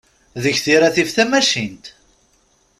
Deg 0.43 0.55
tira 0.63 0.89
tif 0.95 1.09
tamacint. 1.15 1.85